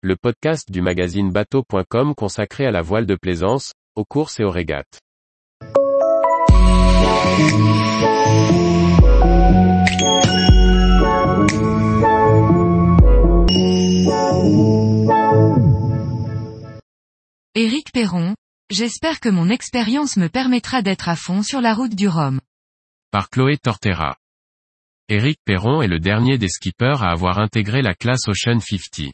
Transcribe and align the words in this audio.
le 0.00 0.14
podcast 0.14 0.70
du 0.70 0.80
magazine 0.80 1.32
bateau.com 1.32 2.14
consacré 2.14 2.64
à 2.66 2.70
la 2.70 2.82
voile 2.82 3.04
de 3.04 3.16
plaisance, 3.16 3.72
aux 3.96 4.04
courses 4.04 4.38
et 4.38 4.44
aux 4.44 4.50
régates. 4.50 5.00
Éric 17.56 17.90
Perron, 17.92 18.36
j'espère 18.70 19.18
que 19.18 19.28
mon 19.28 19.50
expérience 19.50 20.16
me 20.16 20.28
permettra 20.28 20.80
d'être 20.80 21.08
à 21.08 21.16
fond 21.16 21.42
sur 21.42 21.60
la 21.60 21.74
route 21.74 21.96
du 21.96 22.06
Rhum. 22.06 22.40
Par 23.10 23.30
Chloé 23.30 23.56
Tortera. 23.58 24.16
Éric 25.08 25.38
Perron 25.44 25.82
est 25.82 25.88
le 25.88 25.98
dernier 25.98 26.38
des 26.38 26.48
skippers 26.48 27.02
à 27.02 27.10
avoir 27.10 27.40
intégré 27.40 27.82
la 27.82 27.94
classe 27.94 28.28
Ocean 28.28 28.60
50. 28.60 29.10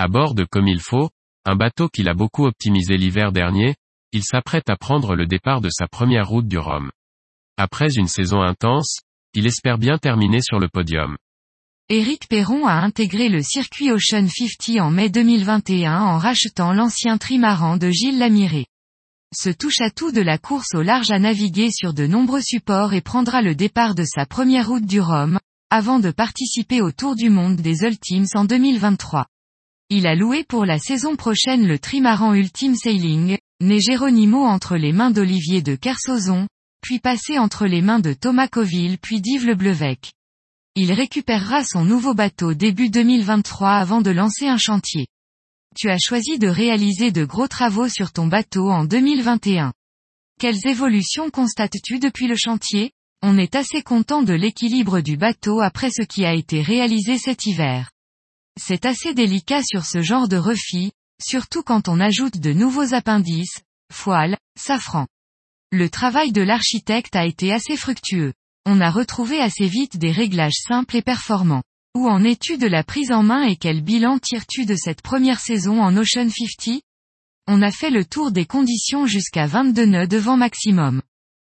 À 0.00 0.06
bord 0.06 0.36
de 0.36 0.44
Comme 0.44 0.68
il 0.68 0.78
faut, 0.78 1.10
un 1.44 1.56
bateau 1.56 1.88
qu'il 1.88 2.08
a 2.08 2.14
beaucoup 2.14 2.46
optimisé 2.46 2.96
l'hiver 2.96 3.32
dernier, 3.32 3.74
il 4.12 4.22
s'apprête 4.22 4.70
à 4.70 4.76
prendre 4.76 5.16
le 5.16 5.26
départ 5.26 5.60
de 5.60 5.70
sa 5.70 5.88
première 5.88 6.28
route 6.28 6.46
du 6.46 6.56
Rhum. 6.56 6.92
Après 7.56 7.92
une 7.96 8.06
saison 8.06 8.40
intense, 8.40 9.00
il 9.34 9.44
espère 9.44 9.76
bien 9.76 9.98
terminer 9.98 10.40
sur 10.40 10.60
le 10.60 10.68
podium. 10.68 11.16
Éric 11.88 12.28
Perron 12.28 12.64
a 12.68 12.74
intégré 12.74 13.28
le 13.28 13.42
circuit 13.42 13.90
Ocean 13.90 14.28
50 14.28 14.78
en 14.78 14.92
mai 14.92 15.08
2021 15.08 16.00
en 16.00 16.18
rachetant 16.18 16.72
l'ancien 16.72 17.18
trimaran 17.18 17.76
de 17.76 17.90
Gilles 17.90 18.20
Lamiré. 18.20 18.66
Ce 19.34 19.50
touche-à-tout 19.50 20.12
de 20.12 20.22
la 20.22 20.38
course 20.38 20.76
au 20.76 20.82
large 20.82 21.10
a 21.10 21.18
navigué 21.18 21.72
sur 21.72 21.92
de 21.92 22.06
nombreux 22.06 22.40
supports 22.40 22.94
et 22.94 23.00
prendra 23.00 23.42
le 23.42 23.56
départ 23.56 23.96
de 23.96 24.04
sa 24.04 24.26
première 24.26 24.68
route 24.68 24.86
du 24.86 25.00
Rhum, 25.00 25.40
avant 25.70 25.98
de 25.98 26.12
participer 26.12 26.82
au 26.82 26.92
Tour 26.92 27.16
du 27.16 27.30
Monde 27.30 27.56
des 27.56 27.82
Ultimes 27.82 28.26
en 28.34 28.44
2023. 28.44 29.26
Il 29.90 30.06
a 30.06 30.14
loué 30.14 30.44
pour 30.44 30.66
la 30.66 30.78
saison 30.78 31.16
prochaine 31.16 31.66
le 31.66 31.78
trimaran 31.78 32.34
Ultime 32.34 32.74
Sailing, 32.74 33.38
né 33.62 33.80
Géronimo 33.80 34.44
entre 34.44 34.76
les 34.76 34.92
mains 34.92 35.10
d'Olivier 35.10 35.62
de 35.62 35.76
Kersozon, 35.76 36.46
puis 36.82 36.98
passé 36.98 37.38
entre 37.38 37.66
les 37.66 37.80
mains 37.80 37.98
de 37.98 38.12
Thomas 38.12 38.48
Coville 38.48 38.98
puis 38.98 39.22
d'Yves 39.22 39.46
Le 39.46 39.54
Blevec. 39.54 40.12
Il 40.74 40.92
récupérera 40.92 41.64
son 41.64 41.86
nouveau 41.86 42.12
bateau 42.12 42.52
début 42.52 42.90
2023 42.90 43.70
avant 43.70 44.02
de 44.02 44.10
lancer 44.10 44.46
un 44.46 44.58
chantier. 44.58 45.06
Tu 45.74 45.88
as 45.88 45.98
choisi 45.98 46.38
de 46.38 46.48
réaliser 46.48 47.10
de 47.10 47.24
gros 47.24 47.48
travaux 47.48 47.88
sur 47.88 48.12
ton 48.12 48.26
bateau 48.26 48.70
en 48.70 48.84
2021. 48.84 49.72
Quelles 50.38 50.66
évolutions 50.66 51.30
constates-tu 51.30 51.98
depuis 51.98 52.26
le 52.26 52.36
chantier? 52.36 52.92
On 53.22 53.38
est 53.38 53.56
assez 53.56 53.82
content 53.82 54.22
de 54.22 54.34
l'équilibre 54.34 55.00
du 55.00 55.16
bateau 55.16 55.62
après 55.62 55.90
ce 55.90 56.02
qui 56.02 56.26
a 56.26 56.34
été 56.34 56.60
réalisé 56.60 57.16
cet 57.16 57.46
hiver. 57.46 57.90
C'est 58.58 58.86
assez 58.86 59.14
délicat 59.14 59.62
sur 59.62 59.84
ce 59.84 60.02
genre 60.02 60.28
de 60.28 60.36
refit, 60.36 60.92
surtout 61.22 61.62
quand 61.62 61.88
on 61.88 62.00
ajoute 62.00 62.38
de 62.38 62.52
nouveaux 62.52 62.94
appendices, 62.94 63.60
foiles, 63.92 64.36
safran. 64.58 65.06
Le 65.70 65.88
travail 65.88 66.32
de 66.32 66.42
l'architecte 66.42 67.16
a 67.16 67.24
été 67.24 67.52
assez 67.52 67.76
fructueux 67.76 68.32
on 68.70 68.82
a 68.82 68.90
retrouvé 68.90 69.40
assez 69.40 69.66
vite 69.66 69.96
des 69.96 70.12
réglages 70.12 70.60
simples 70.68 70.96
et 70.96 71.02
performants. 71.02 71.62
Où 71.96 72.06
en 72.06 72.22
es-tu 72.22 72.58
de 72.58 72.66
la 72.66 72.84
prise 72.84 73.10
en 73.12 73.22
main 73.22 73.44
et 73.44 73.56
quel 73.56 73.80
bilan 73.80 74.18
tires-tu 74.18 74.66
de 74.66 74.74
cette 74.76 75.00
première 75.00 75.40
saison 75.40 75.82
en 75.82 75.96
Ocean 75.96 76.28
50 76.28 76.82
On 77.46 77.62
a 77.62 77.70
fait 77.70 77.88
le 77.88 78.04
tour 78.04 78.30
des 78.30 78.44
conditions 78.44 79.06
jusqu'à 79.06 79.46
22 79.46 79.86
nœuds 79.86 80.06
de 80.06 80.18
vent 80.18 80.36
maximum. 80.36 81.00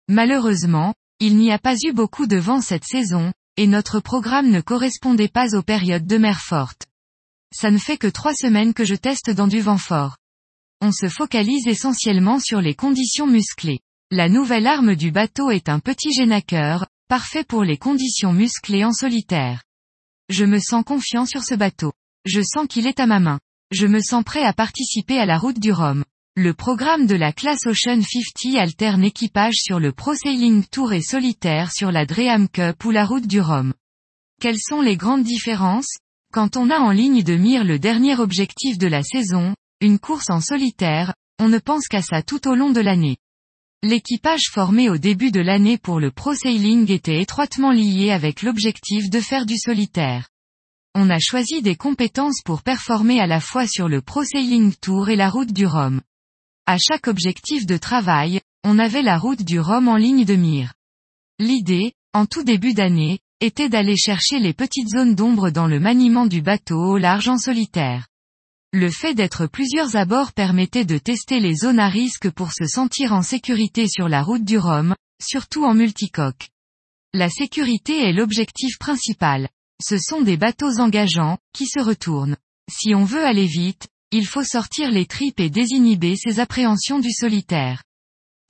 Malheureusement, 0.08 0.94
il 1.18 1.36
n'y 1.36 1.50
a 1.50 1.58
pas 1.58 1.74
eu 1.82 1.92
beaucoup 1.92 2.28
de 2.28 2.36
vent 2.36 2.60
cette 2.60 2.84
saison, 2.84 3.32
et 3.56 3.66
notre 3.66 3.98
programme 3.98 4.48
ne 4.48 4.60
correspondait 4.60 5.26
pas 5.26 5.56
aux 5.56 5.62
périodes 5.62 6.06
de 6.06 6.16
mer 6.16 6.40
forte. 6.40 6.86
Ça 7.54 7.70
ne 7.70 7.78
fait 7.78 7.98
que 7.98 8.06
trois 8.06 8.34
semaines 8.34 8.74
que 8.74 8.84
je 8.84 8.94
teste 8.94 9.30
dans 9.30 9.48
du 9.48 9.60
vent 9.60 9.78
fort. 9.78 10.16
On 10.80 10.92
se 10.92 11.08
focalise 11.08 11.66
essentiellement 11.66 12.38
sur 12.38 12.60
les 12.60 12.74
conditions 12.74 13.26
musclées. 13.26 13.80
La 14.10 14.28
nouvelle 14.28 14.66
arme 14.66 14.96
du 14.96 15.10
bateau 15.10 15.50
est 15.50 15.68
un 15.68 15.80
petit 15.80 16.12
génaqueur, 16.12 16.86
Parfait 17.10 17.42
pour 17.42 17.64
les 17.64 17.76
conditions 17.76 18.32
musclées 18.32 18.84
en 18.84 18.92
solitaire. 18.92 19.64
Je 20.28 20.44
me 20.44 20.60
sens 20.60 20.84
confiant 20.84 21.26
sur 21.26 21.42
ce 21.42 21.56
bateau. 21.56 21.92
Je 22.24 22.40
sens 22.40 22.68
qu'il 22.68 22.86
est 22.86 23.00
à 23.00 23.06
ma 23.08 23.18
main. 23.18 23.40
Je 23.72 23.88
me 23.88 23.98
sens 23.98 24.22
prêt 24.22 24.44
à 24.44 24.52
participer 24.52 25.18
à 25.18 25.26
la 25.26 25.36
route 25.36 25.58
du 25.58 25.72
Rhum. 25.72 26.04
Le 26.36 26.54
programme 26.54 27.06
de 27.08 27.16
la 27.16 27.32
classe 27.32 27.66
Ocean 27.66 28.00
50 28.00 28.54
alterne 28.60 29.02
équipage 29.02 29.56
sur 29.56 29.80
le 29.80 29.90
Pro 29.90 30.14
Sailing 30.14 30.62
Tour 30.70 30.92
et 30.92 31.02
solitaire 31.02 31.72
sur 31.72 31.90
la 31.90 32.06
Dream 32.06 32.48
Cup 32.48 32.84
ou 32.84 32.92
la 32.92 33.04
route 33.04 33.26
du 33.26 33.40
Rhum. 33.40 33.74
Quelles 34.40 34.60
sont 34.60 34.80
les 34.80 34.96
grandes 34.96 35.24
différences? 35.24 35.98
Quand 36.32 36.56
on 36.56 36.70
a 36.70 36.78
en 36.78 36.92
ligne 36.92 37.24
de 37.24 37.34
mire 37.34 37.64
le 37.64 37.80
dernier 37.80 38.14
objectif 38.14 38.78
de 38.78 38.86
la 38.86 39.02
saison, 39.02 39.56
une 39.80 39.98
course 39.98 40.30
en 40.30 40.40
solitaire, 40.40 41.12
on 41.40 41.48
ne 41.48 41.58
pense 41.58 41.88
qu'à 41.88 42.02
ça 42.02 42.22
tout 42.22 42.46
au 42.46 42.54
long 42.54 42.70
de 42.70 42.80
l'année. 42.80 43.16
L'équipage 43.82 44.48
formé 44.52 44.88
au 44.88 44.96
début 44.96 45.32
de 45.32 45.40
l'année 45.40 45.76
pour 45.76 45.98
le 45.98 46.12
Pro 46.12 46.34
Sailing 46.34 46.88
était 46.92 47.20
étroitement 47.20 47.72
lié 47.72 48.12
avec 48.12 48.42
l'objectif 48.42 49.10
de 49.10 49.18
faire 49.18 49.44
du 49.44 49.56
solitaire. 49.58 50.28
On 50.94 51.10
a 51.10 51.18
choisi 51.18 51.62
des 51.62 51.74
compétences 51.74 52.42
pour 52.44 52.62
performer 52.62 53.20
à 53.20 53.26
la 53.26 53.40
fois 53.40 53.66
sur 53.66 53.88
le 53.88 54.00
Pro 54.00 54.22
Sailing 54.22 54.72
Tour 54.80 55.08
et 55.08 55.16
la 55.16 55.30
route 55.30 55.52
du 55.52 55.66
Rhum. 55.66 56.00
À 56.66 56.78
chaque 56.78 57.08
objectif 57.08 57.66
de 57.66 57.76
travail, 57.76 58.40
on 58.62 58.78
avait 58.78 59.02
la 59.02 59.18
route 59.18 59.42
du 59.42 59.58
Rhum 59.58 59.88
en 59.88 59.96
ligne 59.96 60.24
de 60.24 60.36
mire. 60.36 60.74
L'idée, 61.40 61.92
en 62.12 62.26
tout 62.26 62.44
début 62.44 62.74
d'année, 62.74 63.18
était 63.40 63.68
d'aller 63.68 63.96
chercher 63.96 64.38
les 64.38 64.52
petites 64.52 64.90
zones 64.90 65.14
d'ombre 65.14 65.50
dans 65.50 65.66
le 65.66 65.80
maniement 65.80 66.26
du 66.26 66.42
bateau 66.42 66.78
au 66.78 66.98
large 66.98 67.28
en 67.28 67.38
solitaire. 67.38 68.06
Le 68.72 68.90
fait 68.90 69.14
d'être 69.14 69.46
plusieurs 69.46 69.96
à 69.96 70.04
bord 70.04 70.32
permettait 70.32 70.84
de 70.84 70.98
tester 70.98 71.40
les 71.40 71.56
zones 71.56 71.80
à 71.80 71.88
risque 71.88 72.30
pour 72.30 72.52
se 72.52 72.66
sentir 72.66 73.12
en 73.12 73.22
sécurité 73.22 73.88
sur 73.88 74.08
la 74.08 74.22
route 74.22 74.44
du 74.44 74.58
Rhum, 74.58 74.94
surtout 75.20 75.64
en 75.64 75.74
multicoque. 75.74 76.50
La 77.12 77.28
sécurité 77.28 78.00
est 78.02 78.12
l'objectif 78.12 78.78
principal. 78.78 79.48
Ce 79.82 79.98
sont 79.98 80.20
des 80.20 80.36
bateaux 80.36 80.78
engageants, 80.78 81.38
qui 81.52 81.66
se 81.66 81.80
retournent. 81.80 82.36
Si 82.70 82.94
on 82.94 83.04
veut 83.04 83.24
aller 83.24 83.46
vite, 83.46 83.88
il 84.12 84.26
faut 84.26 84.44
sortir 84.44 84.90
les 84.90 85.06
tripes 85.06 85.40
et 85.40 85.50
désinhiber 85.50 86.14
ses 86.16 86.38
appréhensions 86.38 87.00
du 87.00 87.10
solitaire. 87.10 87.82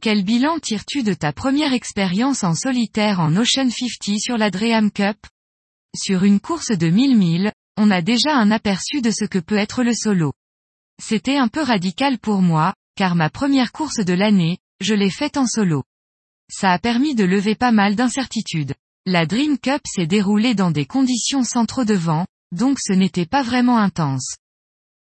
Quel 0.03 0.25
bilan 0.25 0.59
tires-tu 0.61 1.03
de 1.03 1.13
ta 1.13 1.35
première 1.35 1.75
expérience 1.75 2.43
en 2.43 2.55
solitaire 2.55 3.21
en 3.21 3.37
Ocean 3.37 3.69
50 3.69 4.19
sur 4.19 4.39
la 4.39 4.51
Dream 4.51 4.91
Cup? 4.91 5.19
Sur 5.95 6.25
une 6.25 6.41
course 6.41 6.71
de 6.71 6.89
1000 6.89 7.19
milles, 7.19 7.53
on 7.77 7.91
a 7.91 8.01
déjà 8.01 8.35
un 8.35 8.51
aperçu 8.51 9.03
de 9.03 9.11
ce 9.11 9.27
que 9.27 9.39
peut 9.39 9.59
être 9.59 9.83
le 9.83 9.93
solo. 9.93 10.33
C'était 11.03 11.37
un 11.37 11.49
peu 11.49 11.61
radical 11.61 12.19
pour 12.19 12.41
moi, 12.41 12.73
car 12.97 13.15
ma 13.15 13.29
première 13.29 13.73
course 13.73 14.03
de 14.03 14.15
l'année, 14.15 14.57
je 14.81 14.95
l'ai 14.95 15.11
faite 15.11 15.37
en 15.37 15.47
solo. 15.47 15.83
Ça 16.51 16.73
a 16.73 16.79
permis 16.79 17.15
de 17.15 17.25
lever 17.25 17.55
pas 17.55 17.71
mal 17.71 17.95
d'incertitudes. 17.95 18.75
La 19.05 19.27
Dream 19.27 19.59
Cup 19.59 19.83
s'est 19.85 20.07
déroulée 20.07 20.55
dans 20.55 20.71
des 20.71 20.87
conditions 20.87 21.45
sans 21.45 21.67
trop 21.67 21.85
de 21.85 21.93
vent, 21.93 22.25
donc 22.53 22.79
ce 22.81 22.95
n'était 22.95 23.27
pas 23.27 23.43
vraiment 23.43 23.77
intense. 23.77 24.37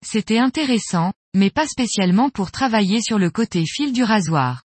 C'était 0.05 0.39
intéressant, 0.39 1.13
mais 1.33 1.51
pas 1.51 1.67
spécialement 1.67 2.29
pour 2.29 2.51
travailler 2.51 3.01
sur 3.01 3.17
le 3.17 3.29
côté 3.29 3.63
fil 3.65 3.93
du 3.93 4.03
rasoir. 4.03 4.63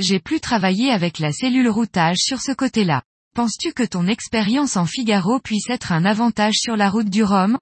J'ai 0.00 0.18
plus 0.18 0.40
travaillé 0.40 0.90
avec 0.90 1.18
la 1.18 1.30
cellule 1.30 1.68
routage 1.68 2.16
sur 2.16 2.40
ce 2.40 2.52
côté-là. 2.52 3.02
Penses-tu 3.34 3.74
que 3.74 3.82
ton 3.82 4.06
expérience 4.06 4.78
en 4.78 4.86
Figaro 4.86 5.40
puisse 5.40 5.68
être 5.68 5.92
un 5.92 6.06
avantage 6.06 6.54
sur 6.54 6.74
la 6.74 6.88
route 6.88 7.10
du 7.10 7.22
Rhum? 7.22 7.58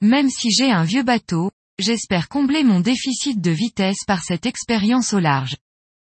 Même 0.00 0.28
si 0.28 0.50
j'ai 0.50 0.72
un 0.72 0.82
vieux 0.82 1.04
bateau, 1.04 1.52
j'espère 1.78 2.28
combler 2.28 2.64
mon 2.64 2.80
déficit 2.80 3.40
de 3.40 3.52
vitesse 3.52 4.04
par 4.08 4.24
cette 4.24 4.44
expérience 4.44 5.14
au 5.14 5.20
large. 5.20 5.56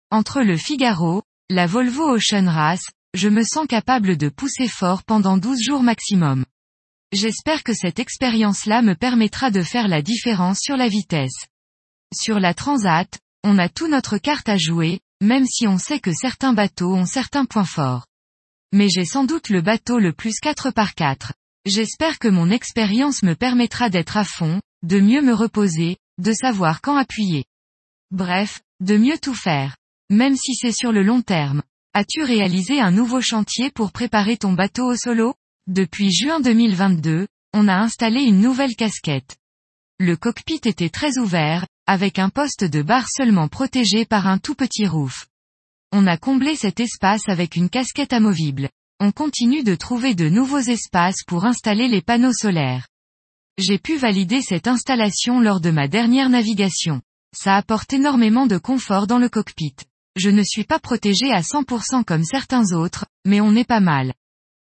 Entre 0.09 0.41
le 0.41 0.55
Figaro, 0.55 1.23
la 1.49 1.67
Volvo 1.67 2.15
Ocean 2.15 2.47
Race, 2.47 2.87
je 3.13 3.27
me 3.27 3.43
sens 3.43 3.67
capable 3.67 4.15
de 4.15 4.29
pousser 4.29 4.69
fort 4.69 5.03
pendant 5.03 5.37
12 5.37 5.61
jours 5.61 5.83
maximum. 5.83 6.45
J'espère 7.11 7.63
que 7.63 7.73
cette 7.73 7.99
expérience-là 7.99 8.81
me 8.81 8.95
permettra 8.95 9.51
de 9.51 9.63
faire 9.63 9.89
la 9.89 10.01
différence 10.01 10.59
sur 10.61 10.77
la 10.77 10.87
vitesse. 10.87 11.45
Sur 12.15 12.39
la 12.39 12.53
Transat, 12.53 13.19
on 13.43 13.57
a 13.57 13.67
tout 13.67 13.89
notre 13.89 14.17
carte 14.17 14.47
à 14.47 14.57
jouer, 14.57 15.01
même 15.21 15.45
si 15.45 15.67
on 15.67 15.77
sait 15.77 15.99
que 15.99 16.13
certains 16.13 16.53
bateaux 16.53 16.93
ont 16.93 17.05
certains 17.05 17.45
points 17.45 17.65
forts. 17.65 18.05
Mais 18.73 18.89
j'ai 18.89 19.05
sans 19.05 19.23
doute 19.23 19.49
le 19.49 19.61
bateau 19.61 19.99
le 19.99 20.13
plus 20.13 20.39
4 20.41 20.71
par 20.71 20.93
4. 20.93 21.33
J'espère 21.65 22.19
que 22.19 22.27
mon 22.27 22.49
expérience 22.49 23.23
me 23.23 23.33
permettra 23.33 23.89
d'être 23.89 24.17
à 24.17 24.23
fond, 24.23 24.61
de 24.83 24.99
mieux 24.99 25.21
me 25.21 25.33
reposer, 25.33 25.97
de 26.17 26.33
savoir 26.33 26.81
quand 26.81 26.97
appuyer. 26.97 27.45
Bref, 28.11 28.61
de 28.79 28.97
mieux 28.97 29.17
tout 29.17 29.33
faire. 29.33 29.77
Même 30.09 30.35
si 30.35 30.55
c'est 30.55 30.71
sur 30.71 30.91
le 30.91 31.03
long 31.03 31.21
terme. 31.21 31.63
As-tu 31.93 32.23
réalisé 32.23 32.79
un 32.79 32.91
nouveau 32.91 33.21
chantier 33.21 33.71
pour 33.71 33.91
préparer 33.91 34.37
ton 34.37 34.53
bateau 34.53 34.85
au 34.85 34.95
solo? 34.95 35.33
Depuis 35.67 36.11
juin 36.11 36.39
2022, 36.39 37.27
on 37.53 37.67
a 37.67 37.75
installé 37.75 38.21
une 38.21 38.39
nouvelle 38.39 38.75
casquette. 38.75 39.37
Le 39.99 40.15
cockpit 40.15 40.61
était 40.63 40.89
très 40.89 41.17
ouvert, 41.17 41.65
avec 41.87 42.19
un 42.19 42.27
poste 42.27 42.65
de 42.65 42.81
barre 42.81 43.07
seulement 43.09 43.47
protégé 43.47 44.05
par 44.05 44.27
un 44.27 44.37
tout 44.37 44.55
petit 44.55 44.85
roof. 44.85 45.27
On 45.93 46.05
a 46.05 46.17
comblé 46.17 46.57
cet 46.57 46.81
espace 46.81 47.29
avec 47.29 47.55
une 47.55 47.69
casquette 47.69 48.11
amovible. 48.11 48.69
On 48.99 49.13
continue 49.13 49.63
de 49.63 49.73
trouver 49.73 50.13
de 50.13 50.27
nouveaux 50.27 50.59
espaces 50.59 51.23
pour 51.25 51.45
installer 51.45 51.87
les 51.87 52.01
panneaux 52.01 52.33
solaires. 52.33 52.87
J'ai 53.57 53.79
pu 53.79 53.95
valider 53.95 54.41
cette 54.41 54.67
installation 54.67 55.39
lors 55.39 55.61
de 55.61 55.71
ma 55.71 55.87
dernière 55.87 56.29
navigation. 56.29 57.01
Ça 57.33 57.55
apporte 57.55 57.93
énormément 57.93 58.47
de 58.47 58.57
confort 58.57 59.07
dans 59.07 59.17
le 59.17 59.29
cockpit. 59.29 59.75
Je 60.17 60.29
ne 60.29 60.43
suis 60.43 60.65
pas 60.65 60.79
protégé 60.79 61.31
à 61.31 61.41
100% 61.41 62.03
comme 62.03 62.25
certains 62.25 62.73
autres, 62.73 63.05
mais 63.25 63.39
on 63.39 63.55
est 63.55 63.67
pas 63.67 63.79
mal. 63.79 64.13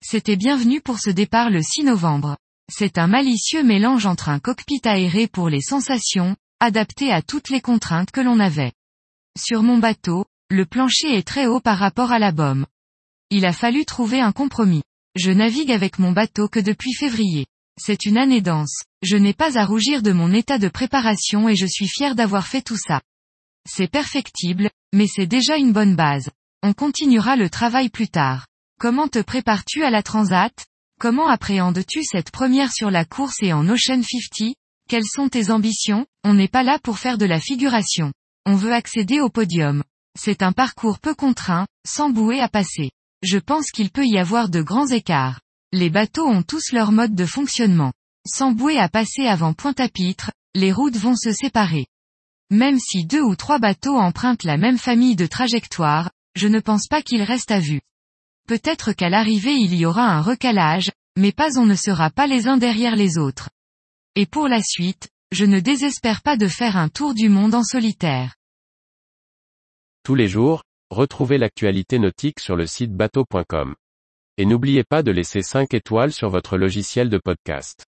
C'était 0.01 0.37
bienvenu 0.37 0.79
pour 0.79 0.99
ce 0.99 1.09
départ 1.09 1.49
le 1.49 1.61
6 1.61 1.83
novembre. 1.83 2.37
C'est 2.71 2.97
un 2.97 3.07
malicieux 3.07 3.63
mélange 3.63 4.05
entre 4.05 4.29
un 4.29 4.39
cockpit 4.39 4.81
aéré 4.85 5.27
pour 5.27 5.49
les 5.49 5.61
sensations, 5.61 6.35
adapté 6.61 7.11
à 7.11 7.23
toutes 7.23 7.49
les 7.49 7.59
contraintes 7.59 8.11
que 8.11 8.21
l'on 8.21 8.39
avait. 8.39 8.71
Sur 9.35 9.63
mon 9.63 9.79
bateau, 9.79 10.25
le 10.51 10.65
plancher 10.67 11.17
est 11.17 11.27
très 11.27 11.47
haut 11.47 11.59
par 11.59 11.79
rapport 11.79 12.11
à 12.11 12.19
la 12.19 12.31
baume. 12.31 12.67
Il 13.31 13.45
a 13.45 13.51
fallu 13.51 13.83
trouver 13.83 14.21
un 14.21 14.31
compromis. 14.31 14.83
Je 15.15 15.31
navigue 15.31 15.71
avec 15.71 15.97
mon 15.97 16.11
bateau 16.11 16.47
que 16.47 16.59
depuis 16.59 16.93
février. 16.93 17.47
C'est 17.79 18.05
une 18.05 18.17
année 18.17 18.41
dense. 18.41 18.83
Je 19.01 19.17
n'ai 19.17 19.33
pas 19.33 19.57
à 19.57 19.65
rougir 19.65 20.03
de 20.03 20.11
mon 20.11 20.31
état 20.33 20.59
de 20.59 20.67
préparation 20.67 21.49
et 21.49 21.55
je 21.55 21.65
suis 21.65 21.87
fier 21.87 22.13
d'avoir 22.13 22.45
fait 22.45 22.61
tout 22.61 22.77
ça. 22.77 23.01
C'est 23.67 23.89
perfectible, 23.89 24.69
mais 24.93 25.07
c'est 25.07 25.25
déjà 25.25 25.57
une 25.57 25.73
bonne 25.73 25.95
base. 25.95 26.29
On 26.61 26.73
continuera 26.73 27.37
le 27.37 27.49
travail 27.49 27.89
plus 27.89 28.09
tard. 28.09 28.45
Comment 28.79 29.07
te 29.07 29.19
prépares-tu 29.19 29.83
à 29.83 29.89
la 29.89 30.03
Transat? 30.03 30.53
Comment 30.99 31.27
appréhendes-tu 31.27 32.03
cette 32.03 32.29
première 32.29 32.71
sur 32.71 32.91
la 32.91 33.03
course 33.03 33.41
et 33.41 33.51
en 33.51 33.67
Ocean 33.67 34.03
50 34.03 34.53
Quelles 34.91 35.05
sont 35.05 35.29
tes 35.29 35.51
ambitions? 35.51 36.05
On 36.25 36.33
n'est 36.33 36.49
pas 36.49 36.63
là 36.63 36.77
pour 36.77 36.99
faire 36.99 37.17
de 37.17 37.23
la 37.23 37.39
figuration. 37.39 38.11
On 38.45 38.55
veut 38.55 38.73
accéder 38.73 39.21
au 39.21 39.29
podium. 39.29 39.85
C'est 40.19 40.43
un 40.43 40.51
parcours 40.51 40.99
peu 40.99 41.15
contraint, 41.15 41.65
sans 41.87 42.09
bouée 42.09 42.41
à 42.41 42.49
passer. 42.49 42.91
Je 43.23 43.37
pense 43.37 43.71
qu'il 43.71 43.89
peut 43.89 44.05
y 44.05 44.17
avoir 44.17 44.49
de 44.49 44.61
grands 44.61 44.89
écarts. 44.89 45.39
Les 45.71 45.89
bateaux 45.89 46.27
ont 46.27 46.43
tous 46.43 46.73
leur 46.73 46.91
mode 46.91 47.15
de 47.15 47.25
fonctionnement. 47.25 47.93
Sans 48.27 48.51
bouée 48.51 48.77
à 48.79 48.89
passer 48.89 49.27
avant 49.27 49.53
Pointe-à-Pitre, 49.53 50.31
les 50.55 50.73
routes 50.73 50.97
vont 50.97 51.15
se 51.15 51.31
séparer. 51.31 51.85
Même 52.49 52.77
si 52.77 53.05
deux 53.05 53.21
ou 53.21 53.37
trois 53.37 53.59
bateaux 53.59 53.95
empruntent 53.95 54.43
la 54.43 54.57
même 54.57 54.77
famille 54.77 55.15
de 55.15 55.25
trajectoires, 55.25 56.11
je 56.35 56.49
ne 56.49 56.59
pense 56.59 56.87
pas 56.89 57.01
qu'il 57.01 57.23
reste 57.23 57.51
à 57.51 57.61
vue. 57.61 57.79
Peut-être 58.45 58.91
qu'à 58.91 59.07
l'arrivée 59.07 59.55
il 59.55 59.73
y 59.73 59.85
aura 59.85 60.03
un 60.03 60.21
recalage, 60.21 60.91
mais 61.17 61.31
pas 61.31 61.57
on 61.57 61.65
ne 61.65 61.75
sera 61.75 62.09
pas 62.09 62.27
les 62.27 62.49
uns 62.49 62.57
derrière 62.57 62.97
les 62.97 63.17
autres. 63.17 63.47
Et 64.15 64.25
pour 64.25 64.49
la 64.49 64.61
suite, 64.61 65.07
je 65.31 65.45
ne 65.45 65.61
désespère 65.61 66.21
pas 66.21 66.35
de 66.35 66.47
faire 66.47 66.75
un 66.75 66.89
tour 66.89 67.13
du 67.13 67.29
monde 67.29 67.55
en 67.55 67.63
solitaire. 67.63 68.35
Tous 70.03 70.15
les 70.15 70.27
jours, 70.27 70.63
retrouvez 70.89 71.37
l'actualité 71.37 71.97
nautique 71.97 72.41
sur 72.41 72.57
le 72.57 72.65
site 72.65 72.91
bateau.com. 72.93 73.73
Et 74.37 74.45
n'oubliez 74.45 74.83
pas 74.83 75.01
de 75.01 75.11
laisser 75.11 75.41
5 75.41 75.73
étoiles 75.73 76.11
sur 76.11 76.29
votre 76.29 76.57
logiciel 76.57 77.09
de 77.09 77.19
podcast. 77.19 77.85